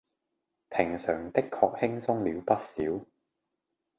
[0.71, 3.05] 平常的確輕鬆了不少